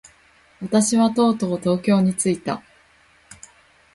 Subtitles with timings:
[0.59, 2.63] 私はとうとう東京に着いた。